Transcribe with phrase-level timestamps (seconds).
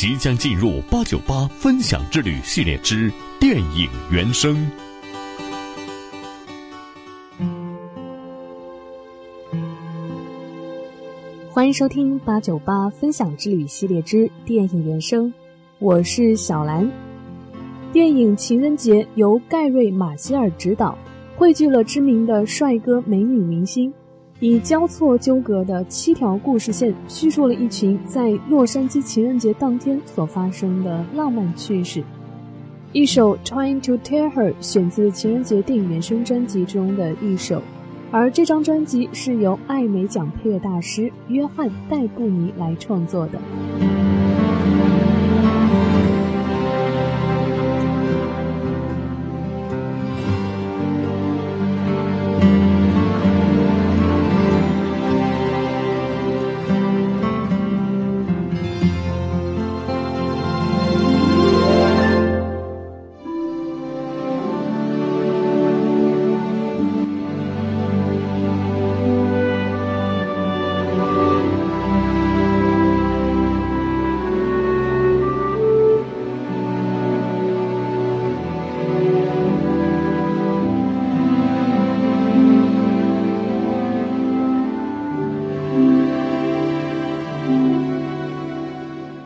[0.00, 4.56] 即将进入八九八分享之旅系列之电影原声。
[11.50, 15.30] 欢迎收听八九八分享之旅系列之电影原声，
[15.78, 16.90] 我是小兰。
[17.92, 20.96] 电影《情人节》由盖瑞·马歇尔执导，
[21.36, 23.92] 汇聚了知名的帅哥美女明星。
[24.40, 32.02] 以交错纠葛的七条故事线，叙述了一群在洛杉矶情人节当天所发生的浪漫趣事。
[32.92, 37.62] 一首《Trying to Tear Her》选自情人节电影原声专辑中的一首，
[38.10, 43.38] 而这张专辑是由艾美奖配乐大师约翰·戴布尼来创作的。